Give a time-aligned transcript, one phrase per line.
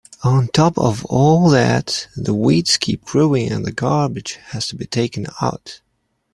[0.23, 4.87] On top of all that, the weeds keep growing and the garbage has to be
[4.87, 5.81] taken out.